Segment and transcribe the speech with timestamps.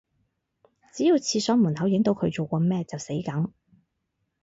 [0.93, 3.53] 只要廁所門口影到佢做過咩就死梗